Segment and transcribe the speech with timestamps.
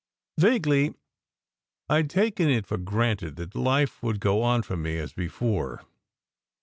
[0.39, 0.95] Vaguely,
[1.87, 5.83] I d taken it for granted that life would go on for me as before.